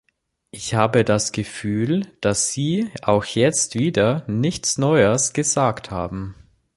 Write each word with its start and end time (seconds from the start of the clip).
Ich 0.49 0.73
habe 0.73 1.03
das 1.05 1.31
Gefühl, 1.31 2.07
dass 2.21 2.51
Sie 2.51 2.89
auch 3.03 3.23
jetzt 3.23 3.75
wieder 3.75 4.23
nichts 4.25 4.79
Neues 4.79 5.31
gesagt 5.33 5.91
haben. 5.91 6.33